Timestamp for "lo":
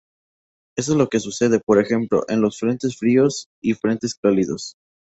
0.97-1.09